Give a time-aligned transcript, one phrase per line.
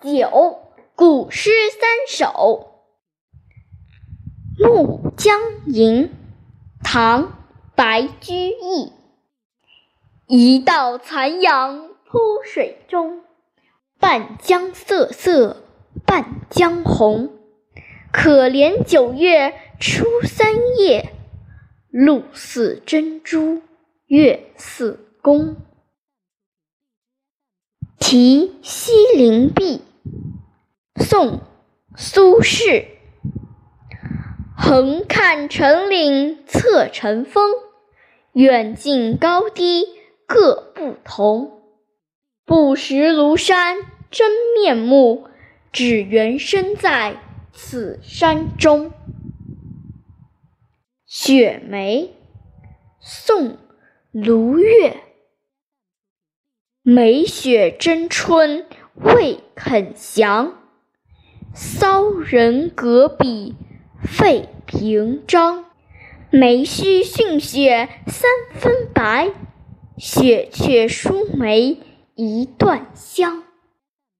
[0.00, 0.60] 九
[0.94, 2.70] 古诗三首
[4.64, 6.04] 《暮江吟》
[6.84, 7.24] 唐·
[7.74, 8.92] 白居易。
[10.28, 13.22] 一道残阳铺水中，
[13.98, 15.64] 半江瑟瑟
[16.06, 17.32] 半江红。
[18.12, 21.12] 可怜九月初三夜，
[21.90, 23.62] 露似真珠
[24.06, 25.56] 月似弓。
[27.98, 29.82] 题西林壁，
[30.98, 31.38] 宋·
[31.96, 32.86] 苏轼。
[34.56, 37.52] 横看成岭侧成峰，
[38.32, 39.86] 远近高低
[40.26, 41.62] 各不同。
[42.44, 43.78] 不识庐山
[44.10, 45.28] 真面目，
[45.72, 47.16] 只缘身在
[47.52, 48.92] 此山中。
[51.06, 52.14] 雪梅，
[53.00, 53.50] 宋·
[54.12, 54.96] 卢钺。
[56.82, 60.58] 梅雪争春未肯降，
[61.60, 63.56] 骚人阁笔
[64.00, 65.64] 费评章。
[66.30, 69.32] 梅须逊雪三分白，
[69.96, 71.78] 雪却输梅
[72.14, 73.42] 一段香。